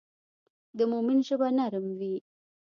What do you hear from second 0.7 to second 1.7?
د مؤمن ژبه